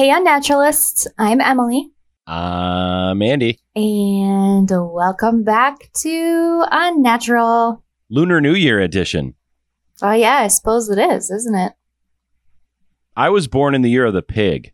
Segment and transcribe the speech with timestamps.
[0.00, 1.06] Hey, Unnaturalists.
[1.18, 1.90] I'm Emily.
[2.26, 3.58] I'm Andy.
[3.76, 7.84] And welcome back to Unnatural.
[8.08, 9.34] Lunar New Year edition.
[10.00, 11.74] Oh, yeah, I suppose it is, isn't it?
[13.14, 14.72] I was born in the year of the pig.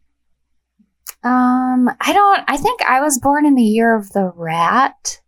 [1.25, 5.21] Um, I don't, I think I was born in the year of the rat.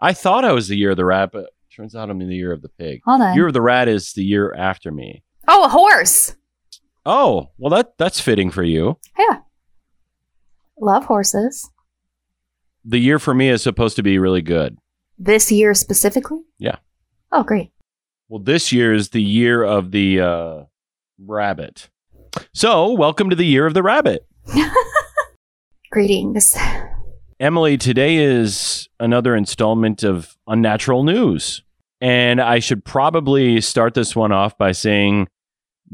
[0.00, 2.36] I thought I was the year of the rat, but turns out I'm in the
[2.36, 3.02] year of the pig.
[3.04, 3.34] Hold on.
[3.34, 5.22] Year of the rat is the year after me.
[5.48, 6.34] oh, a horse.
[7.06, 8.98] Oh, well that that's fitting for you.
[9.18, 9.40] Yeah.
[10.80, 11.70] Love horses.
[12.84, 14.78] The year for me is supposed to be really good.
[15.18, 16.40] This year specifically?
[16.58, 16.76] Yeah.
[17.32, 17.70] Oh, great.
[18.28, 20.62] Well, this year is the year of the uh,
[21.18, 21.88] rabbit.
[22.52, 24.26] So, welcome to the year of the rabbit.
[25.92, 26.56] Greetings.
[27.38, 31.62] Emily, today is another installment of Unnatural News.
[32.00, 35.28] And I should probably start this one off by saying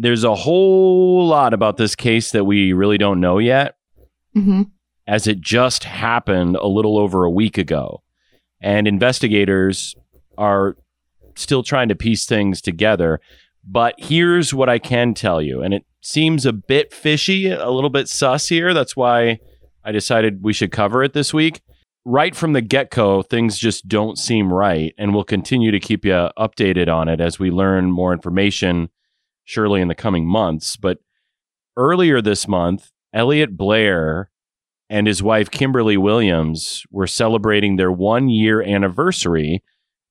[0.00, 3.76] there's a whole lot about this case that we really don't know yet,
[4.34, 4.62] hmm
[5.06, 8.00] as it just happened a little over a week ago.
[8.60, 9.96] And investigators
[10.38, 10.76] are
[11.34, 13.18] still trying to piece things together.
[13.66, 15.62] But here's what I can tell you.
[15.62, 18.72] And it seems a bit fishy, a little bit sus here.
[18.72, 19.40] That's why
[19.84, 21.60] I decided we should cover it this week.
[22.04, 24.94] Right from the get go, things just don't seem right.
[24.96, 28.90] And we'll continue to keep you updated on it as we learn more information,
[29.50, 30.76] surely in the coming months.
[30.76, 30.98] But
[31.76, 34.30] earlier this month, Elliot Blair
[34.88, 39.64] and his wife, Kimberly Williams, were celebrating their one year anniversary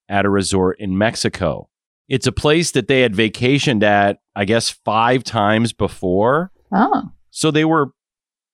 [0.09, 1.69] at a resort in Mexico.
[2.09, 6.51] It's a place that they had vacationed at, I guess, five times before.
[6.73, 7.03] Oh.
[7.29, 7.93] So they were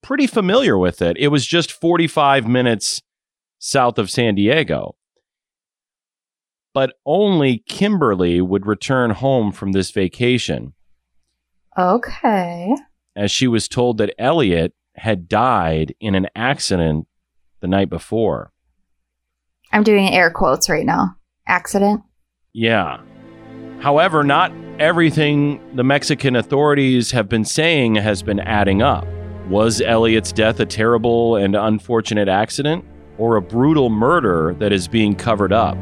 [0.02, 1.16] pretty familiar with it.
[1.18, 3.02] It was just 45 minutes
[3.58, 4.94] south of San Diego.
[6.72, 10.74] But only Kimberly would return home from this vacation
[11.78, 12.74] Okay.
[13.14, 17.06] as she was told that Elliot had died in an accident
[17.60, 18.52] the night before.
[19.72, 21.16] I'm doing air quotes right now.
[21.46, 22.02] Accident.
[22.52, 23.00] Yeah.
[23.80, 29.06] However, not everything the Mexican authorities have been saying has been adding up.
[29.48, 32.84] Was Elliot's death a terrible and unfortunate accident
[33.18, 35.76] or a brutal murder that is being covered up?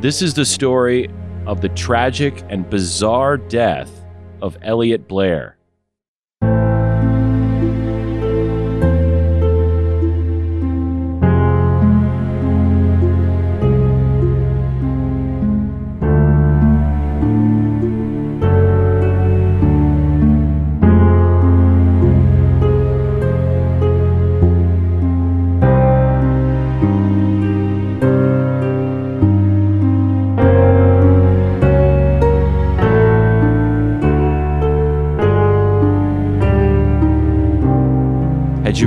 [0.00, 1.08] This is the story
[1.46, 3.95] of the tragic and bizarre death
[4.42, 5.55] of Elliot Blair.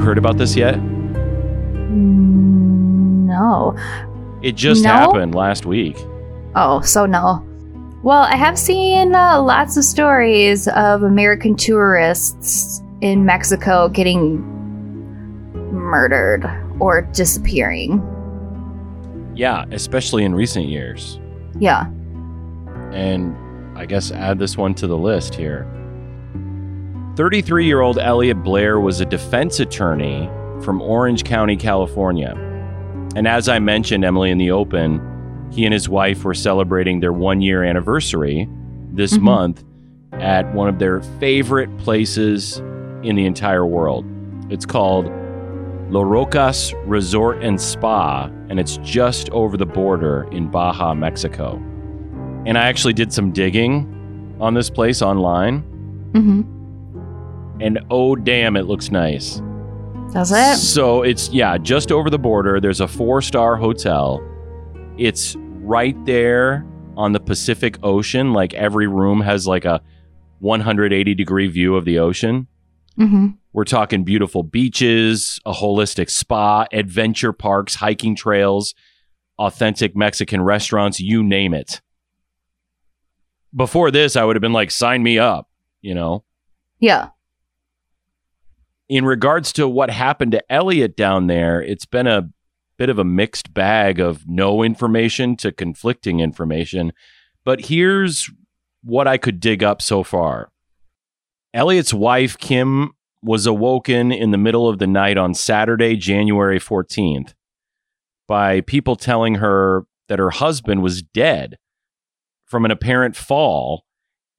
[0.10, 0.76] Heard about this yet?
[3.30, 3.76] No.
[4.42, 4.90] It just No.
[4.90, 5.98] happened last week.
[6.56, 7.46] Oh, so no.
[8.02, 14.42] Well, I have seen uh, lots of stories of American tourists in Mexico getting
[15.72, 16.50] murdered
[16.80, 18.02] or disappearing.
[19.36, 21.20] Yeah, especially in recent years.
[21.60, 21.86] Yeah.
[22.92, 23.36] and
[23.78, 25.68] I guess add this one to the list here.
[27.24, 30.30] 33 year old Elliot Blair was a defense attorney
[30.64, 32.32] from Orange County, California.
[33.14, 35.02] And as I mentioned, Emily, in the open,
[35.52, 38.48] he and his wife were celebrating their one year anniversary
[38.94, 39.22] this Mhm.
[39.24, 39.66] month
[40.14, 42.64] at one of their favorite places
[43.04, 44.06] in the entire world.
[44.50, 45.12] It's called
[45.90, 51.60] La Rocas Resort and Spa, and it's just over the border in Baja, Mexico.
[52.46, 53.86] And I actually did some digging
[54.40, 55.64] on this place online,
[56.14, 56.42] Mm-hmm.
[57.62, 59.42] And oh, damn, it looks nice.
[60.14, 60.58] Does it?
[60.58, 62.60] So it's, yeah, just over the border.
[62.60, 64.22] There's a four star hotel.
[64.98, 66.66] It's right there
[66.98, 68.34] on the Pacific Ocean.
[68.34, 69.82] Like every room has like a
[70.40, 72.48] 180 degree view of the ocean.
[72.98, 73.28] Mm-hmm.
[73.54, 78.76] We're talking beautiful beaches, a holistic spa, adventure parks, hiking trails,
[79.38, 81.82] authentic Mexican restaurants, you name it.
[83.56, 85.50] Before this, I would have been like, sign me up,
[85.82, 86.24] you know?
[86.80, 87.10] Yeah.
[88.90, 92.30] In regards to what happened to Elliot down there, it's been a
[92.78, 96.92] bit of a mixed bag of no information to conflicting information.
[97.46, 98.30] But here's
[98.84, 100.52] what I could dig up so far.
[101.54, 102.92] Elliot's wife, Kim,
[103.22, 107.34] was awoken in the middle of the night on Saturday, January 14th,
[108.28, 111.58] by people telling her that her husband was dead
[112.46, 113.84] from an apparent fall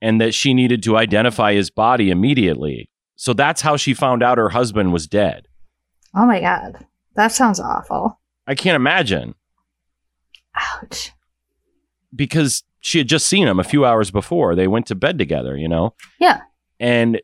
[0.00, 2.89] and that she needed to identify his body immediately.
[3.20, 5.46] So that's how she found out her husband was dead.
[6.14, 6.86] Oh my god.
[7.16, 8.18] That sounds awful.
[8.46, 9.34] I can't imagine
[10.56, 11.12] Ouch.
[12.16, 14.54] because she had just seen him a few hours before.
[14.54, 15.92] They went to bed together, you know?
[16.18, 16.40] Yeah.
[16.78, 17.20] And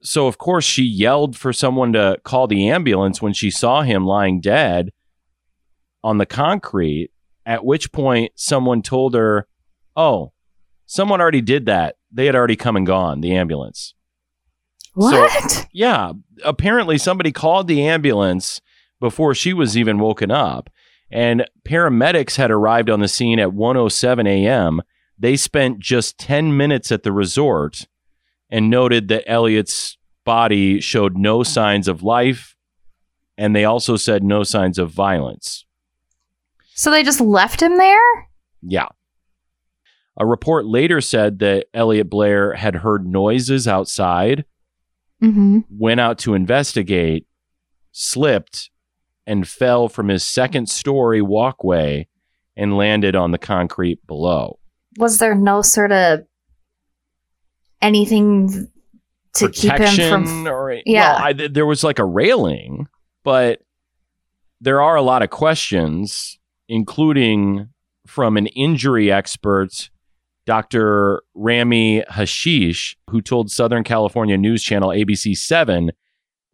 [0.00, 4.06] so, of course, she yelled for someone to call the ambulance when she saw him
[4.06, 4.92] lying dead
[6.04, 7.10] on the concrete.
[7.44, 9.48] At which point, someone told her,
[9.96, 10.34] Oh,
[10.86, 11.96] someone already did that.
[12.12, 13.94] They had already come and gone, the ambulance.
[14.94, 15.66] What?
[15.72, 16.12] Yeah.
[16.44, 18.60] Apparently, somebody called the ambulance
[19.00, 20.68] before she was even woken up.
[21.10, 24.82] And paramedics had arrived on the scene at 1:07 a.m.
[25.18, 27.86] They spent just 10 minutes at the resort
[28.50, 32.56] and noted that Elliot's body showed no signs of life
[33.38, 35.64] and they also said no signs of violence.
[36.74, 38.28] so they just left him there?
[38.62, 38.88] Yeah.
[40.18, 44.44] A report later said that Elliot Blair had heard noises outside,
[45.22, 45.60] Mm-hmm.
[45.70, 47.26] went out to investigate,
[47.92, 48.70] slipped,
[49.26, 52.08] and fell from his second story walkway
[52.56, 54.58] and landed on the concrete below.
[54.98, 56.26] Was there no sort of
[57.80, 58.68] anything
[59.34, 60.46] to keep him from?
[60.46, 61.14] or Yeah.
[61.14, 62.88] well, I, there was like a railing,
[63.24, 63.60] but
[64.60, 66.38] there are a lot of questions,
[66.68, 67.68] including
[68.06, 69.90] from an injury expert,
[70.46, 71.22] Dr.
[71.34, 75.92] Rami Hashish, who told Southern California news channel ABC 7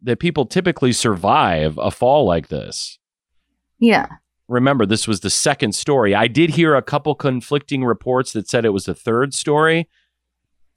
[0.01, 2.99] that people typically survive a fall like this.
[3.79, 4.07] Yeah.
[4.47, 6.15] Remember, this was the second story.
[6.15, 9.87] I did hear a couple conflicting reports that said it was the third story.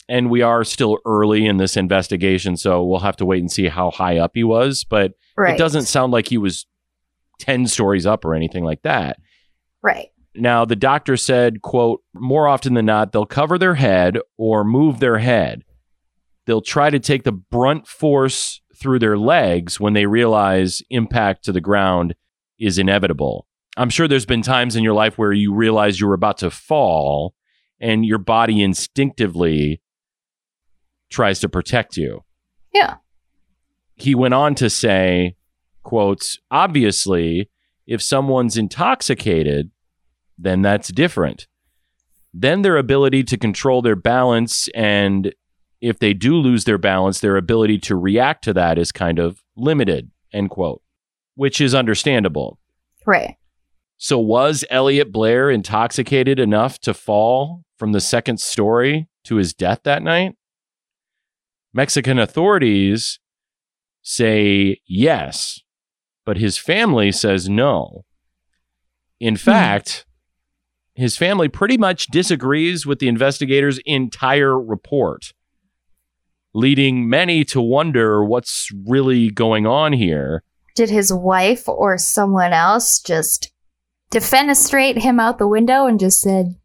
[0.09, 3.69] And we are still early in this investigation, so we'll have to wait and see
[3.69, 4.85] how high up he was.
[4.85, 5.55] But Right.
[5.55, 6.67] it doesn't sound like he was
[7.39, 9.19] 10 stories up or anything like that.
[9.81, 10.11] Right.
[10.35, 14.99] Now, the doctor said, quote, more often than not, they'll cover their head or move
[14.99, 15.65] their head.
[16.47, 21.53] They'll try to take the brunt force through their legs when they realize impact to
[21.53, 22.15] the ground
[22.59, 23.47] is inevitable.
[23.77, 27.35] I'm sure there's been times in your life where you realize you're about to fall
[27.81, 29.81] and your body instinctively
[31.11, 32.25] tries to protect you.
[32.73, 32.97] Yeah.
[33.97, 35.37] He went on to say,
[35.83, 37.51] quotes, obviously,
[37.87, 39.71] if someone's intoxicated,
[40.39, 41.47] then that's different.
[42.35, 45.35] Then their ability to control their balance and
[45.83, 49.43] if they do lose their balance, their ability to react to that is kind of
[49.57, 50.81] limited, end quote,
[51.35, 52.59] which is understandable.
[53.05, 53.37] Right.
[53.99, 59.81] So, was Elliot Blair intoxicated enough to fall from the second story to his death
[59.83, 60.37] that night?
[61.75, 63.19] Mexican authorities
[64.03, 65.61] say yes,
[66.25, 68.05] but his family says no.
[69.21, 69.39] In hmm.
[69.39, 70.07] fact,
[70.95, 75.33] his family pretty much disagrees with the investigators' entire report,
[76.55, 80.43] leading many to wonder what's really going on here.
[80.75, 83.53] Did his wife or someone else just
[84.11, 86.57] defenestrate him out the window and just said,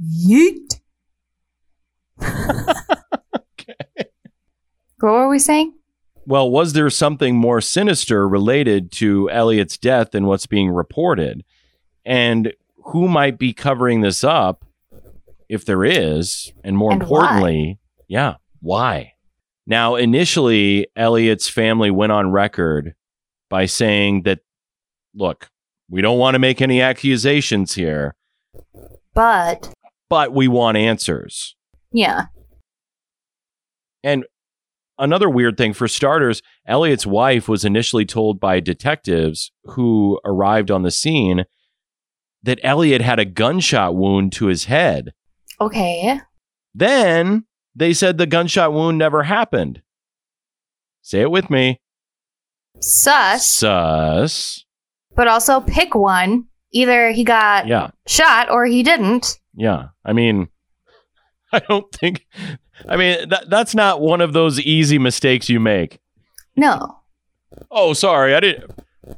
[0.00, 0.80] Yeet?
[5.02, 5.74] What were we saying?
[6.26, 11.42] Well, was there something more sinister related to Elliot's death than what's being reported?
[12.04, 12.52] And
[12.86, 14.64] who might be covering this up
[15.48, 16.52] if there is?
[16.64, 19.12] And more And importantly, yeah, why?
[19.66, 22.94] Now, initially, Elliot's family went on record
[23.48, 24.40] by saying that,
[25.14, 25.48] look,
[25.88, 28.14] we don't want to make any accusations here,
[29.14, 29.72] But,
[30.08, 31.54] but we want answers.
[31.92, 32.26] yeah.
[34.04, 34.24] And
[34.98, 40.82] another weird thing for starters, Elliot's wife was initially told by detectives who arrived on
[40.82, 41.44] the scene
[42.42, 45.12] that Elliot had a gunshot wound to his head.
[45.60, 46.20] Okay.
[46.74, 47.44] Then
[47.74, 49.82] they said the gunshot wound never happened.
[51.02, 51.80] Say it with me.
[52.80, 54.64] Sus, Sus.
[55.14, 56.46] but also pick one.
[56.72, 57.90] Either he got Yeah.
[58.06, 59.38] shot or he didn't.
[59.54, 59.88] Yeah.
[60.04, 60.48] I mean,
[61.52, 62.26] I don't think,
[62.88, 66.00] I mean, that, that's not one of those easy mistakes you make.
[66.56, 66.98] No.
[67.70, 68.34] Oh, sorry.
[68.34, 68.70] I didn't.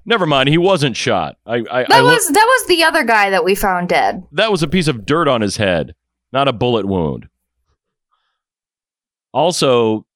[0.06, 0.48] Never mind.
[0.48, 1.36] He wasn't shot.
[1.46, 4.22] I, I, That I look- was that was the other guy that we found dead.
[4.32, 5.94] that was a piece of dirt on his head,
[6.32, 7.28] not a bullet wound.
[9.32, 10.06] Also,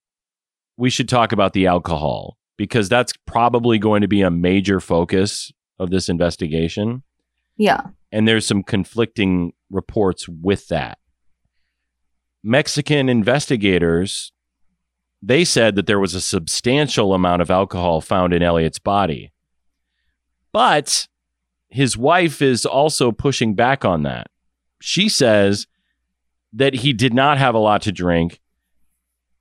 [0.76, 5.52] we should talk about the alcohol because that's probably going to be a major focus
[5.78, 7.02] of this investigation.
[7.56, 7.80] Yeah.
[8.12, 10.98] And there's some conflicting reports with that.
[12.42, 14.32] Mexican investigators
[15.20, 19.32] they said that there was a substantial amount of alcohol found in Elliot's body.
[20.52, 21.08] But
[21.68, 24.30] his wife is also pushing back on that.
[24.80, 25.66] She says
[26.52, 28.40] that he did not have a lot to drink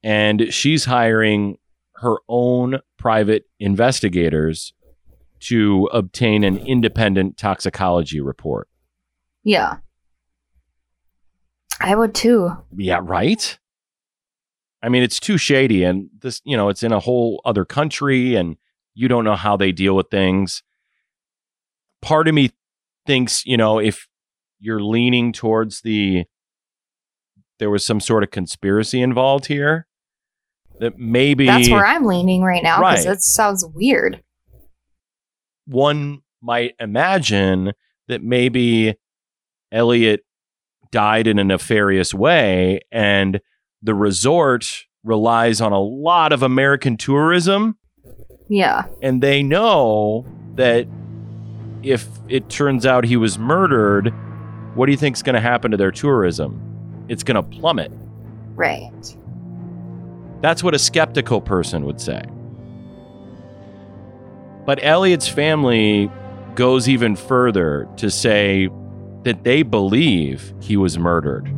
[0.03, 1.57] and she's hiring
[1.95, 4.73] her own private investigators
[5.39, 8.67] to obtain an independent toxicology report.
[9.43, 9.77] Yeah.
[11.79, 12.51] I would too.
[12.75, 13.57] Yeah, right?
[14.81, 18.35] I mean, it's too shady and this, you know, it's in a whole other country
[18.35, 18.57] and
[18.93, 20.63] you don't know how they deal with things.
[22.01, 22.51] Part of me
[23.05, 24.07] thinks, you know, if
[24.59, 26.25] you're leaning towards the
[27.59, 29.87] there was some sort of conspiracy involved here,
[30.79, 33.13] that maybe That's where I'm leaning right now because Right.
[33.15, 34.21] it sounds weird.
[35.65, 37.73] one might imagine
[38.07, 38.95] that maybe
[39.71, 40.21] Elliot
[40.91, 43.41] died in a nefarious way and
[43.81, 47.77] the resort relies on a lot of American tourism
[48.49, 48.85] Yeah.
[49.01, 50.25] and they know
[50.55, 50.87] that
[51.83, 54.13] if it turns out he was murdered,
[54.75, 56.61] what do you think's going to happen to their tourism?
[57.09, 57.91] It's going to plummet.
[58.55, 59.17] Right.
[60.41, 62.23] That's what a skeptical person would say.
[64.65, 66.11] But Elliot's family
[66.55, 68.69] goes even further to say
[69.23, 71.51] that they believe he was murdered.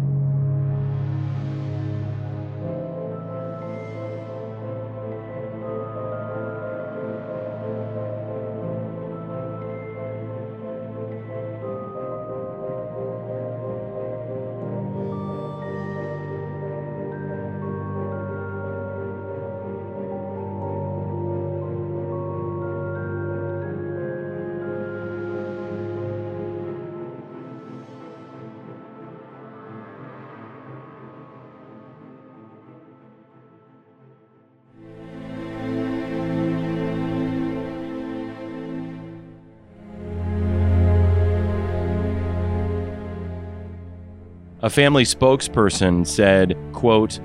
[44.70, 47.20] A family spokesperson said, quote,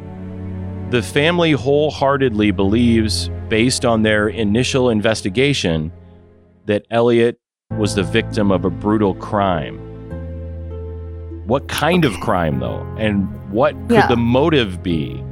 [0.89, 5.93] "The family wholeheartedly believes based on their initial investigation
[6.65, 7.39] that Elliot
[7.77, 9.79] was the victim of a brutal crime."
[11.47, 12.83] What kind of crime though?
[12.97, 14.07] And what could Yeah.
[14.07, 15.23] the motive be?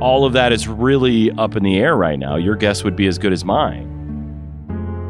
[0.00, 2.34] All of that is really up in the air right now.
[2.34, 3.86] Your guess would be as good as mine.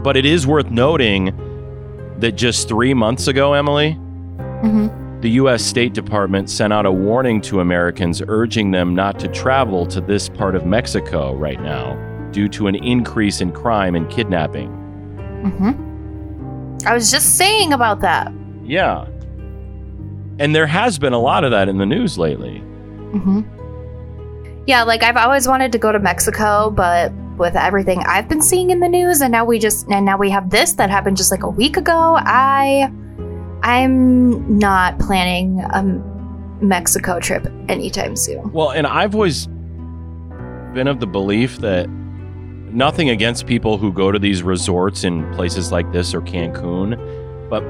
[0.03, 1.33] But it is worth noting
[2.19, 3.99] that just 3 months ago, Emily,
[4.63, 4.89] hmm
[5.23, 5.63] the U.S.
[5.63, 10.29] State Department sent out a warning to Americans urging them not to travel to this
[10.29, 11.95] part of Mexico right now
[12.33, 14.69] due to an increase in crime and kidnapping.
[15.59, 15.93] hmm
[16.85, 18.33] I was just saying about that.
[18.65, 19.07] Yeah.
[20.41, 22.59] And there has been a lot of that in the news lately.
[22.59, 23.43] hmm
[24.67, 28.71] Yeah, like I've always wanted to go to Mexico, but with everything I've been seeing
[28.71, 31.31] in the news, and now we just and now we have this that happened just
[31.31, 32.17] like a week ago.
[32.19, 32.91] I,
[33.63, 35.83] I'm not planning a
[36.63, 38.53] Mexico trip anytime soon.
[38.53, 39.47] Well, and I've always
[40.75, 45.71] been of the belief that nothing against people who go to these resorts in places
[45.71, 46.97] like this or Cancun,
[47.51, 47.63] but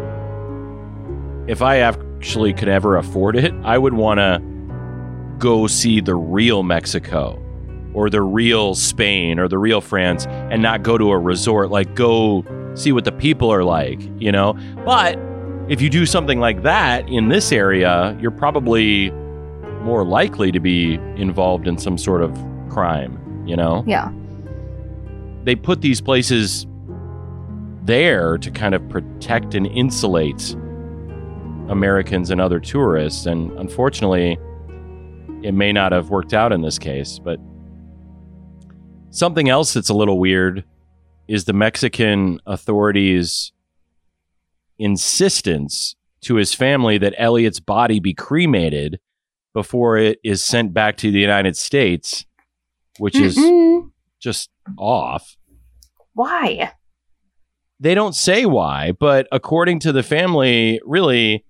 [1.50, 4.40] if I actually could ever afford it, I would want to
[5.38, 7.38] go see the real Mexico
[7.94, 11.70] or the real Spain or the real France and not go to a resort.
[11.70, 12.44] Like, go
[12.75, 14.54] see what the people are like, you know?
[14.84, 15.18] But
[15.72, 19.10] if you do something like that in this area, you're probably
[19.80, 22.30] more likely to be involved in some sort of
[22.68, 23.82] crime, you know?
[23.86, 24.12] Yeah.
[25.44, 26.66] They put these places
[27.84, 30.54] there to kind of protect and insulate
[31.70, 33.24] Americans and other tourists.
[33.24, 34.38] And unfortunately,
[35.42, 37.18] it may not have worked out in this case.
[37.18, 37.40] But
[39.08, 40.64] something else that's a little weird
[41.28, 43.52] is the Mexican authorities'
[44.82, 49.00] insistence to his family that Elliot's body be cremated
[49.54, 52.24] before it is sent back to the United States,
[52.98, 53.90] which is Mm-mm.
[54.20, 55.36] just off.
[56.14, 56.72] Why?
[57.80, 61.44] They don't say why, but according to the family, really,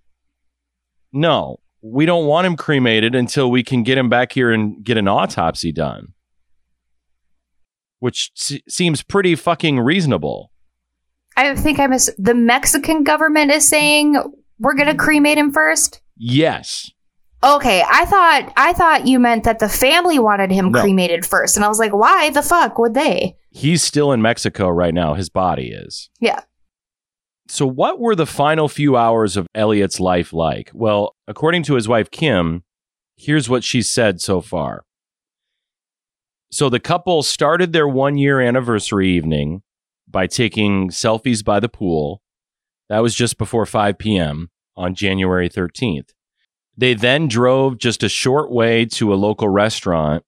[1.12, 4.96] no, we don't want him cremated until we can get him back here and get
[4.96, 6.14] an autopsy done.
[7.98, 10.51] Which se- seems pretty fucking reasonable.
[11.36, 14.16] I think I miss the Mexican government is saying
[14.58, 16.00] we're gonna cremate him first.
[16.16, 16.90] Yes.
[17.44, 20.80] Okay, I thought I thought you meant that the family wanted him No.
[20.80, 23.36] cremated first, and I was like, why the fuck would they?
[23.50, 25.14] He's still in Mexico right now.
[25.14, 26.08] His body is.
[26.20, 26.40] Yeah.
[27.48, 30.70] So, what were the final few hours of Elliot's life like?
[30.72, 32.62] Well, according to his wife, Kim,
[33.16, 34.84] here's what she said so far.
[36.50, 39.62] So, the couple started their one year anniversary evening
[40.12, 42.23] by taking selfies by the pool.
[42.88, 44.50] That was just before 5 p.m.
[44.76, 46.11] on January 13th.
[46.76, 50.25] They then drove just a short way to a local restaurant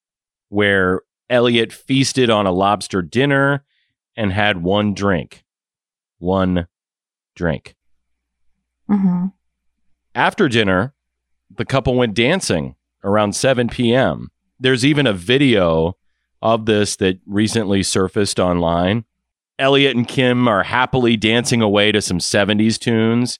[0.48, 3.64] where Elliot feasted on a lobster dinner
[4.16, 5.44] and had one drink.
[6.18, 6.66] One
[7.34, 7.76] drink.
[8.90, 9.26] Mm-hmm.
[10.14, 10.94] After dinner,
[11.50, 14.30] the couple went dancing around 7 p.m.
[14.58, 15.96] There's even a video
[16.40, 19.04] of this that recently surfaced online.
[19.58, 23.38] Elliot and Kim are happily dancing away to some 70s tunes.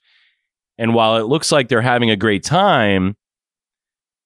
[0.78, 3.16] And while it looks like they're having a great time,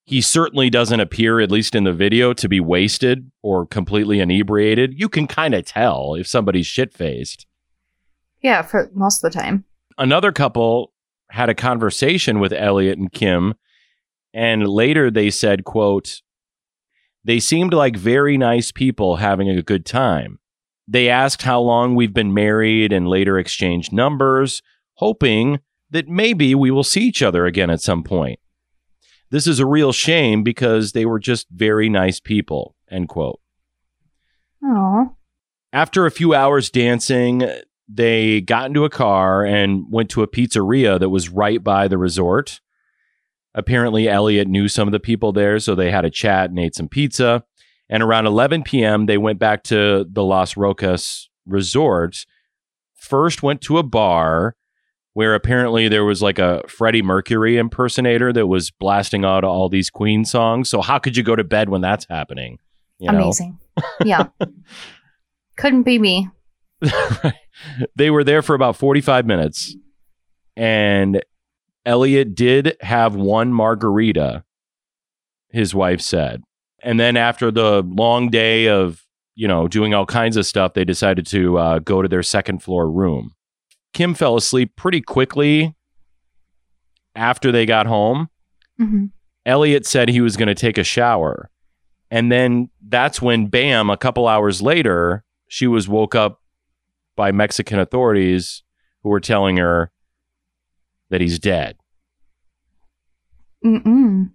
[0.05, 4.99] he certainly doesn't appear, at least in the video, to be wasted or completely inebriated.
[4.99, 7.47] You can kind of tell if somebody's shit faced.
[8.41, 9.65] Yeah, for most of the time.
[9.99, 10.93] Another couple
[11.31, 13.55] had a conversation with Elliot and Kim,
[14.33, 16.23] and later they said, quote,
[17.25, 20.39] they seemed like very nice people having a good time.
[20.91, 24.63] They asked how long we've been married and later exchanged numbers,
[24.95, 28.41] hoping that maybe we will see each other again at some point.
[29.31, 32.75] This is a real shame because they were just very nice people.
[32.91, 33.41] End quote.
[34.65, 35.15] Oh.
[35.75, 37.47] After a few hours dancing,
[37.87, 41.99] they got into a car and went to a pizzeria that was right by the
[41.99, 42.61] resort.
[43.55, 46.75] Apparently, Elliot knew some of the people there, so they had a chat and ate
[46.75, 47.45] some pizza.
[47.91, 52.27] And around 11 p.m., they went back to the Las Rocas resort.
[52.95, 54.57] First, went to a bar
[55.15, 59.91] where apparently there was like a Freddie Mercury impersonator that was blasting out all these
[59.91, 60.69] Queen songs.
[60.69, 62.59] So how could you go to bed when that's happening?
[62.99, 63.23] You know?
[63.23, 63.59] Amazing.
[64.05, 64.29] Yeah.
[65.57, 66.29] Couldn't be me.
[67.97, 69.75] they were there for about 45 minutes
[70.59, 71.23] and
[71.87, 74.45] Elliot did have one margarita,
[75.51, 76.43] his wife said.
[76.83, 79.05] And then after the long day of,
[79.35, 82.63] you know, doing all kinds of stuff, they decided to uh, go to their second
[82.63, 83.35] floor room.
[83.93, 85.75] Kim fell asleep pretty quickly
[87.15, 88.29] after they got home.
[88.81, 89.07] Mm-hmm.
[89.47, 91.51] Elliot said he was going to take a shower.
[92.11, 96.41] And then that's when, bam, a couple hours later, she was woke up
[97.17, 98.63] by Mexican authorities
[99.03, 99.91] who were telling her
[101.11, 101.77] that he's dead.
[103.65, 104.31] Mm-mm.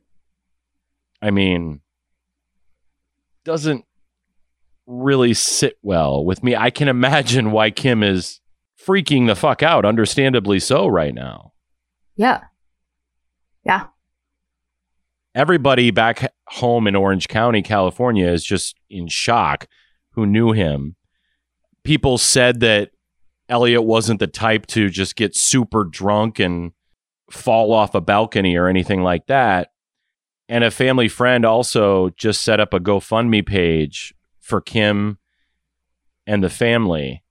[1.21, 1.79] I mean,
[3.43, 3.85] doesn't
[4.85, 6.55] really sit well with me.
[6.55, 8.39] I can imagine why Kim is
[8.85, 11.53] freaking the fuck out, understandably so, right now.
[12.15, 12.41] Yeah.
[13.65, 13.87] Yeah.
[15.35, 19.67] Everybody back home in Orange County, California, is just in shock
[20.11, 20.95] who knew him.
[21.83, 22.91] People said that
[23.49, 26.71] Elliot wasn't the type to just get super drunk and
[27.31, 29.69] fall off a balcony or anything like that.
[30.53, 35.17] And a family friend also just set up a GoFundMe page for Kim
[36.27, 37.23] and the family.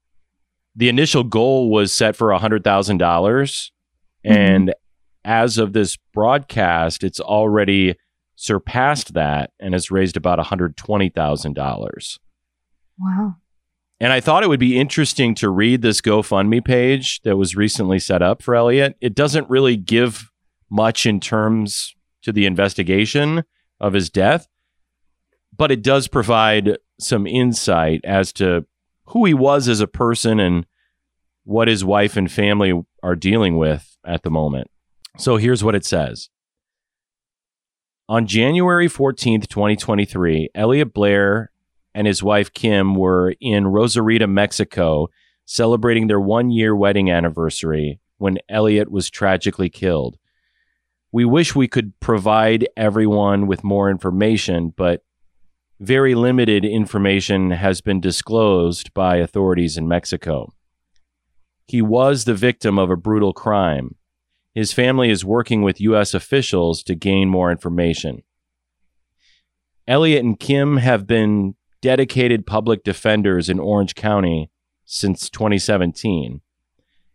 [0.74, 2.62] The initial goal was set for $100,000.
[2.64, 3.70] Mm-hmm.
[4.24, 4.74] And
[5.24, 7.94] as of this broadcast, it's already
[8.34, 12.18] surpassed that and has raised about $120,000.
[12.98, 13.36] Wow.
[14.00, 18.00] And I thought it would be interesting to read this GoFundMe page that was recently
[18.00, 18.96] set up for Elliot.
[19.00, 20.28] It doesn't really give
[20.68, 23.44] much in terms to the investigation
[23.80, 24.48] of his death,
[25.56, 28.66] but it does provide some insight as to
[29.06, 30.66] who he was as a person and
[31.44, 34.70] what his wife and family are dealing with at the moment.
[35.18, 36.28] So here's what it says.
[38.08, 41.50] On January 14th, 2023, Elliot Blair
[41.94, 45.08] and his wife Kim were in Rosarita, Mexico,
[45.44, 50.18] celebrating their one year wedding anniversary when Elliot was tragically killed.
[51.12, 55.04] We wish we could provide everyone with more information, but
[55.78, 60.54] very limited information has been disclosed by authorities in Mexico.
[61.66, 63.96] He was the victim of a brutal crime.
[64.54, 66.14] His family is working with U.S.
[66.14, 68.22] officials to gain more information.
[69.86, 74.50] Elliot and Kim have been dedicated public defenders in Orange County
[74.84, 76.40] since 2017.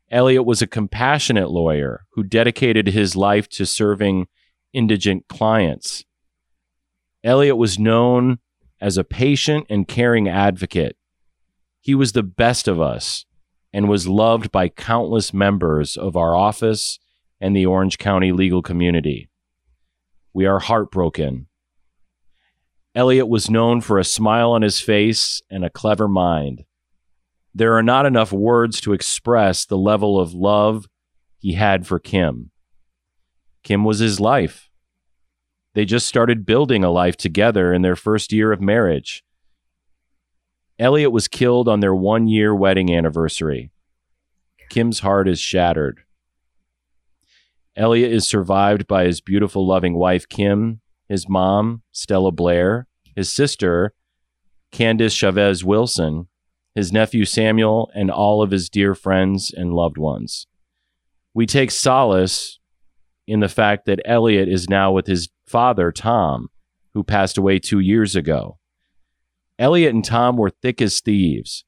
[0.09, 4.27] Elliot was a compassionate lawyer who dedicated his life to serving
[4.73, 6.05] indigent clients.
[7.23, 8.39] Elliot was known
[8.79, 10.97] as a patient and caring advocate.
[11.81, 13.25] He was the best of us
[13.73, 16.99] and was loved by countless members of our office
[17.41, 19.29] and the Orange County legal community.
[20.33, 21.47] We are heartbroken
[22.97, 26.65] Elliot was known for a smile on his face and a clever mind.
[27.57, 30.85] There are not enough words to express the level of love
[31.39, 32.51] he had for Kim.
[33.63, 34.69] Kim was his life.
[35.73, 39.23] They just started building a life together in their first year of marriage.
[40.77, 43.71] Elliot was killed on their one year wedding anniversary.
[44.69, 46.01] Kim's heart is shattered.
[47.75, 53.93] Elliot is survived by his beautiful, loving wife, Kim, his mom, Stella Blair, his sister,
[54.71, 56.27] Candace Chavez Wilson,
[56.77, 60.45] his nephew Samuel, and all of his dear friends and loved ones.
[61.33, 62.59] We take solace
[63.25, 66.49] in the fact that Elliot is now with his father, Tom,
[66.93, 68.59] who passed away two years ago.
[69.57, 71.65] Elliot and Tom were thick as thieves.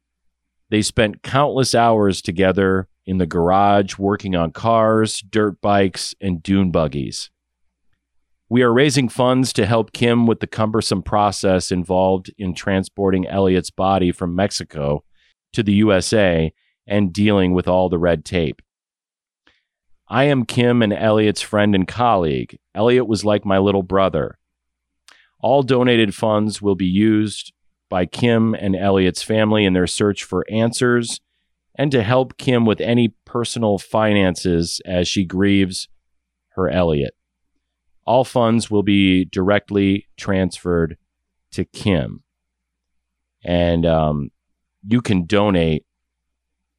[0.70, 6.70] They spent countless hours together in the garage working on cars, dirt bikes, and dune
[6.70, 7.32] buggies.
[8.52, 13.70] We are raising funds to help Kim with the cumbersome process involved in transporting Elliot's
[13.70, 15.04] body from Mexico
[15.54, 16.52] to the USA
[16.88, 18.64] and dealing with all the red tape.
[20.08, 22.58] I am Kim and Elliot's friend and colleague.
[22.74, 24.40] Elliot was like my little brother.
[25.40, 27.54] All donated funds will be used
[27.88, 31.22] by Kim and Elliot's family in their search for answers
[31.78, 35.88] and to help Kim with any personal finances as she grieves
[36.56, 37.14] her Elliot.
[38.06, 40.98] All funds will be directly transferred
[41.52, 42.24] to Kim.
[43.44, 44.32] And um,
[44.88, 45.86] you can donate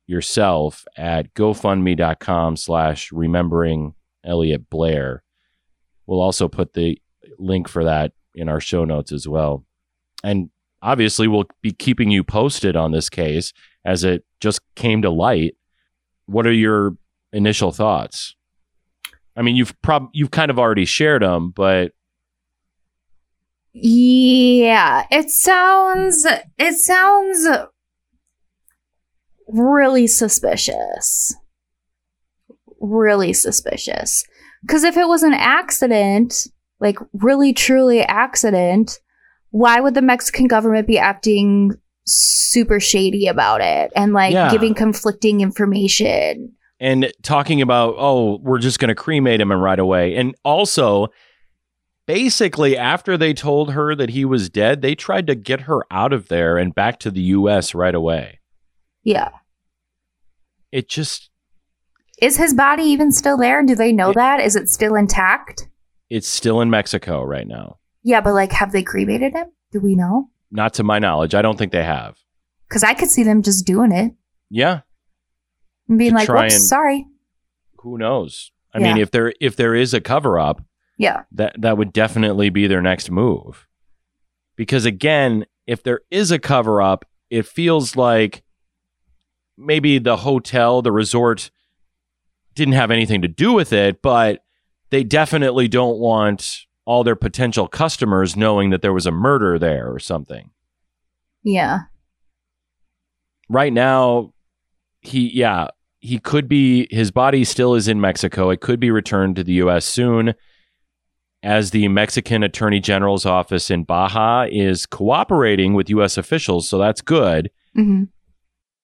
[0.07, 5.23] yourself at gofundme.com slash remembering Elliot Blair.
[6.07, 7.01] We'll also put the
[7.39, 9.65] link for that in our show notes as well.
[10.25, 10.51] And
[10.83, 13.53] obviously, we'll be keeping you posted on this case
[13.85, 15.57] as it just came to light.
[16.27, 16.97] What are your
[17.33, 18.35] initial thoughts?
[19.37, 21.93] I mean, you've prob you've kind of already shared them, but
[23.73, 26.27] Yeah, it sounds
[26.59, 27.47] it sounds
[29.49, 31.35] really suspicious.
[32.81, 34.25] Really suspicious.
[34.69, 36.47] Cuz if it was an accident,
[36.81, 38.99] like really truly accident,
[39.51, 41.73] why would the Mexican government be acting
[42.07, 44.51] super shady about it and like Yeah.
[44.51, 46.53] giving conflicting information?
[46.81, 51.09] And talking about oh we're just going to cremate him and right away and also
[52.07, 56.13] basically after they told her that he was dead they tried to get her out
[56.13, 58.41] of there and back to the US right away
[59.05, 59.29] Yeah.
[60.73, 61.31] it just
[62.21, 63.63] Is his body even still there?
[63.65, 64.41] Do they know It- that?
[64.41, 65.69] Is it still intact?
[66.09, 69.47] it's still in Mexico right now Yeah, but like, have they cremated him?
[69.73, 70.31] Do we know?
[70.53, 72.17] not to my knowledge i don't think they have
[72.69, 74.13] Because I could see them just doing it
[74.51, 74.81] yeah
[75.91, 77.07] and being like, "Whoops, and- sorry."
[77.83, 80.63] who knows i mean if there if there is a cover up
[80.99, 83.67] Yeah, that that would definitely be their next move.
[84.57, 88.43] Because again, if there is a cover up, it feels like
[89.57, 91.51] maybe the hotel, the resort
[92.55, 94.45] didn't have anything to do with it, but
[94.91, 99.91] they definitely don't want all their potential customers knowing that there was a murder there
[99.91, 100.51] or something.
[101.43, 101.79] yeah,
[103.49, 104.35] Right now,
[105.01, 105.69] he yeah,
[106.01, 108.51] he could be his body still is in Mexico.
[108.51, 110.35] It could be returned to the US soon
[111.43, 117.01] as the Mexican Attorney General's office in Baja is cooperating with US officials, so that's
[117.01, 117.51] good.
[117.75, 118.05] hmm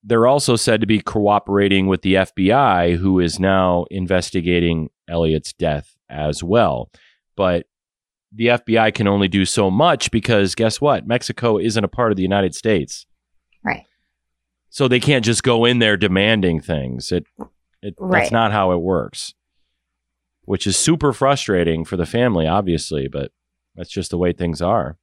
[0.04, 5.96] They're also said to be cooperating with the FBI who is now investigating Elliot's death
[6.08, 6.90] as well.
[7.36, 7.66] But
[8.32, 11.06] the FBI can only do so much because guess what?
[11.06, 13.06] Mexico isn't a part of the United States.
[14.76, 17.10] So they can't just go in there demanding things.
[17.10, 17.24] It,
[17.80, 18.20] it Right.
[18.20, 19.32] that's not how it works.
[20.44, 23.32] Which is super frustrating for the family, obviously, but
[23.74, 24.98] that's just the way things are.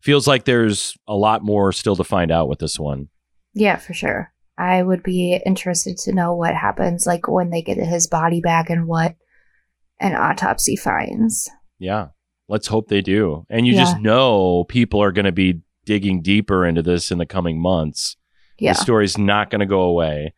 [0.00, 3.10] Feels like there's a lot more still to find out with this one.
[3.52, 4.32] yeah, for sure.
[4.56, 8.70] I would be interested to know what happens, like when they get his body back
[8.70, 9.16] and what
[10.00, 11.50] an autopsy finds.
[11.78, 12.06] Yeah.
[12.48, 13.44] Let's hope they do.
[13.50, 17.26] And you just know people are going to be digging deeper into this in the
[17.26, 18.16] coming months.
[18.58, 20.34] Yeah, The story's not going to go away.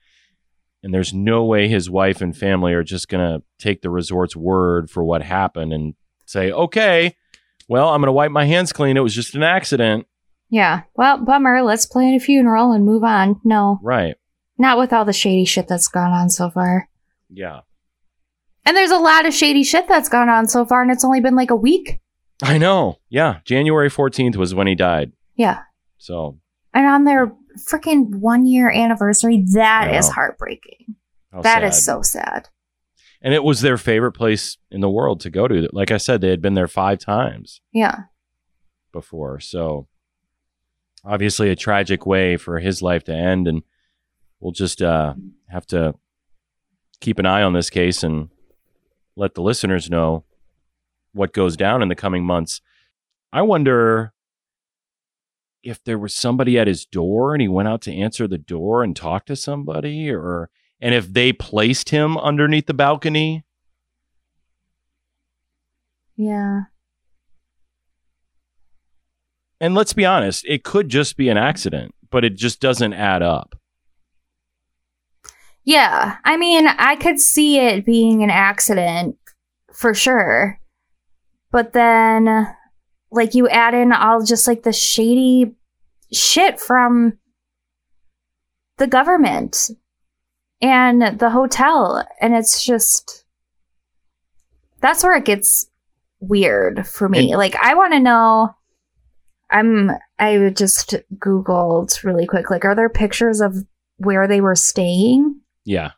[0.82, 4.34] And there's no way his wife and family are just going to take the resort's
[4.34, 5.94] word for what happened and
[6.26, 7.14] say, okay,
[7.68, 8.96] well, I'm going to wipe my hands clean.
[8.96, 10.06] It was just an accident.
[10.48, 10.82] yeah.
[10.96, 11.62] Well, bummer.
[11.62, 13.40] Let's plan a funeral and move on.
[13.44, 14.16] No, Right.
[14.58, 16.88] not with all the shady shit that's gone on so far.
[17.28, 17.60] Yeah.
[18.66, 21.20] And there's a lot of shady shit that's gone on so far, and it's only
[21.20, 21.98] been like a week.
[22.42, 22.96] I know.
[23.10, 23.40] Yeah.
[23.44, 25.12] January 14th was when he died.
[25.36, 25.60] Yeah.
[25.98, 26.38] So
[26.74, 30.96] And on their freaking one year anniversary, that is heartbreaking.
[31.32, 32.48] how That is so sad.
[33.22, 35.68] And it was their favorite place in the world to go to.
[35.72, 37.60] Like I said, they had been there five times.
[37.72, 37.96] Yeah.
[38.92, 39.40] before.
[39.40, 39.86] So
[41.04, 43.62] obviously a tragic way for his life to end and
[44.40, 45.14] we'll just uh,
[45.48, 45.94] have to
[47.00, 48.30] keep an eye on this case and
[49.16, 50.24] let the listeners know
[51.12, 52.60] what goes down in the coming months.
[53.32, 54.12] I wonder
[55.62, 58.82] if there was somebody at his door and he went out to answer the door
[58.82, 63.44] and talk to somebody or and if they placed him underneath the balcony
[66.20, 66.64] Yeah.
[69.58, 73.22] And let's be honest, it could just be an accident, but it just doesn't add
[73.22, 73.56] up.
[75.64, 76.18] Yeah.
[76.26, 79.16] I mean, I could see it being an accident
[79.72, 80.60] for sure.
[81.50, 82.54] But then,
[83.10, 85.54] like, you add in all just like the shady
[86.12, 87.18] shit from
[88.78, 89.70] the government
[90.60, 92.06] and the hotel.
[92.20, 93.24] And it's just,
[94.80, 95.68] that's where it gets
[96.20, 97.30] weird for me.
[97.30, 98.54] And- like, I want to know.
[99.52, 102.50] I'm, I just Googled really quick.
[102.50, 103.56] Like, are there pictures of
[103.96, 105.40] where they were staying?
[105.64, 105.90] Yeah.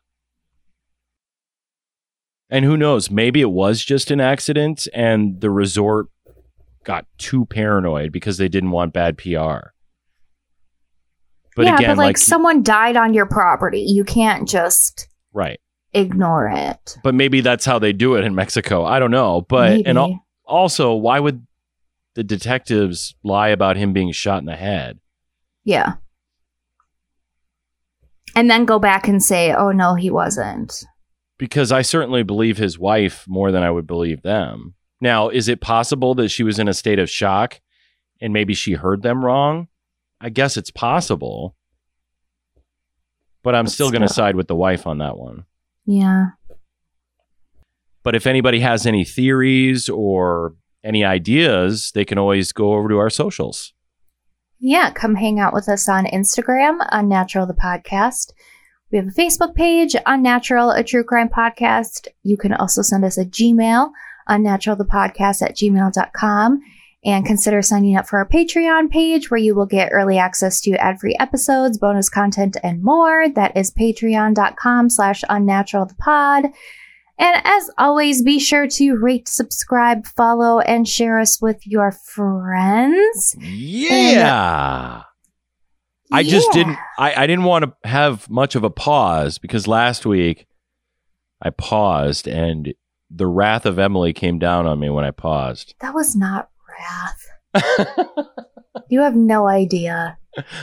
[2.48, 3.10] And who knows?
[3.10, 6.06] Maybe it was just an accident and the resort
[6.84, 9.70] got too paranoid because they didn't want bad PR.
[11.54, 13.80] But yeah, again, but like, like, someone died on your property.
[13.80, 15.60] You can't just right.
[15.92, 16.96] ignore it.
[17.02, 18.84] But maybe that's how they do it in Mexico.
[18.84, 19.42] I don't know.
[19.42, 21.46] But and al- also, why would
[22.14, 24.98] the detectives lie about him being shot in the head?
[25.64, 25.94] yeah.
[28.34, 30.72] And then go back and say, "Oh no, he wasn't."
[31.38, 34.74] Because I certainly believe his wife more than I would believe them.
[35.02, 37.60] Now, is it possible that she was in a state of shock
[38.20, 39.66] and maybe she heard them wrong?
[40.20, 41.56] I guess it's possible.
[43.42, 45.44] But I'm But still going to side with the wife on that one.
[45.84, 46.26] Yeah.
[48.04, 52.98] But if anybody has any theories or any ideas, they can always go over to
[52.98, 53.74] our socials.
[54.60, 58.30] Yeah, come hang out with us on Instagram, Unnatural the Podcast.
[58.92, 62.06] We have a Facebook page, Unnatural, a true crime podcast.
[62.22, 63.90] You can also send us a Gmail,
[64.28, 66.60] unnaturalthepodcast at gmail.com.
[67.04, 70.76] And consider signing up for our Patreon page where you will get early access to
[70.76, 73.28] ad-free episodes, bonus content, and more.
[73.28, 76.52] That is patreon.com slash unnaturalthepod.
[77.18, 83.34] And as always, be sure to rate, subscribe, follow, and share us with your friends.
[83.40, 85.02] Yeah.
[86.12, 86.54] I just Yeah.
[86.62, 90.46] didn't I, I didn't want to have much of a pause because last week
[91.40, 92.72] I paused and
[93.14, 95.74] the wrath of Emily came down on me when I paused.
[95.80, 97.28] That was not wrath.
[98.88, 100.18] You have no idea.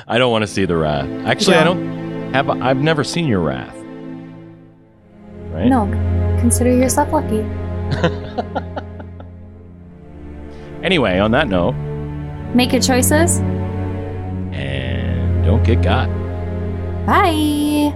[0.08, 1.08] I don't want to see the wrath.
[1.26, 3.76] Actually, I don't have I've never seen your wrath.
[5.52, 5.68] Right?
[5.68, 5.86] No,
[6.40, 7.44] consider yourself lucky.
[10.84, 11.74] Anyway, on that note,
[12.56, 13.40] Make your choices.
[14.52, 16.08] and don't get got.
[17.06, 17.94] Bye.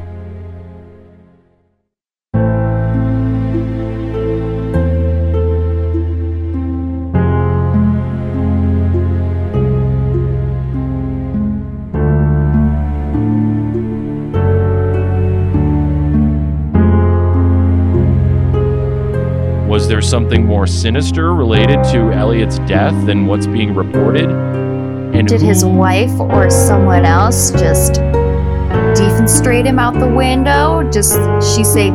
[20.04, 24.30] Something more sinister related to Elliot's death than what's being reported?
[24.30, 30.88] And Did his wife or someone else just defenestrate him out the window?
[30.92, 31.13] Just
[31.56, 31.89] she say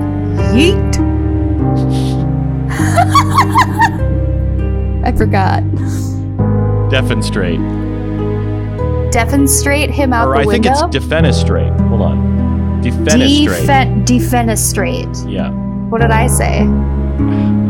[0.55, 0.97] yeet?
[5.05, 5.63] I forgot.
[6.91, 7.61] defenestrate?
[9.13, 11.79] Defenestrate him out or the I think it's defenestrate.
[11.89, 12.83] Hold on.
[12.83, 13.67] Defenestrate.
[13.67, 15.31] Defen- defenestrate.
[15.31, 15.51] yeah.
[15.89, 16.67] What did I say?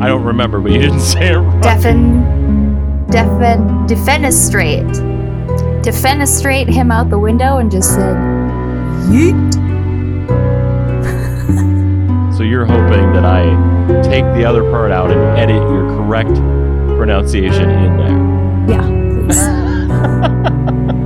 [0.00, 1.62] I don't remember, but you didn't say it right.
[1.62, 5.18] Defen, defen, defenestrate.
[5.82, 8.16] Defenestrate him out the window and just said,
[9.08, 9.54] yeet.
[12.37, 13.44] so you're hoping that I
[14.02, 16.34] take the other part out and edit your correct
[16.98, 18.18] pronunciation in there.
[18.76, 18.87] Yeah,
[19.26, 20.94] please.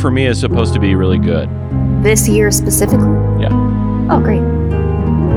[0.00, 1.48] for me is supposed to be really good.
[2.02, 3.06] this year specifically?
[3.40, 3.50] Yeah.
[4.10, 4.42] Oh, great.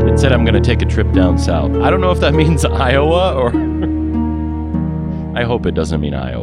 [0.09, 1.75] It said I'm going to take a trip down south.
[1.75, 3.49] I don't know if that means Iowa or.
[5.35, 6.42] I hope it doesn't mean Iowa.